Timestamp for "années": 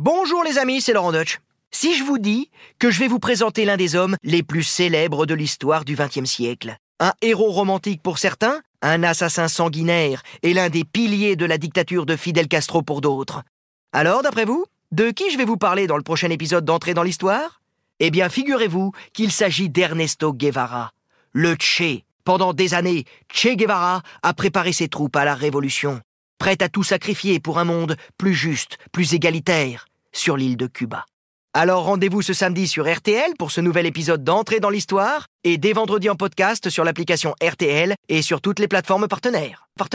22.74-23.04